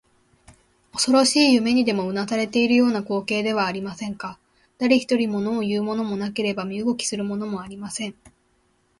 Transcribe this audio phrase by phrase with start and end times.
[0.95, 4.39] おそろしい夢にでもうなされているような光景ではありませんか。
[4.79, 8.15] だれひとり、ものをいうものもなければ身動きするものもありません。